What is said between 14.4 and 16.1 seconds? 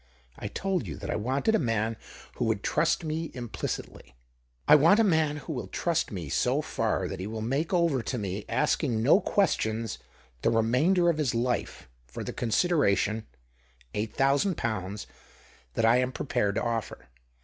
pounds— that I